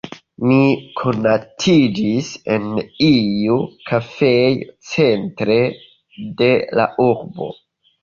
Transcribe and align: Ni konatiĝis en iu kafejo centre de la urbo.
Ni 0.51 0.55
konatiĝis 1.01 2.31
en 2.57 2.65
iu 3.11 3.61
kafejo 3.93 4.75
centre 4.95 5.63
de 6.45 6.53
la 6.83 6.93
urbo. 7.11 7.57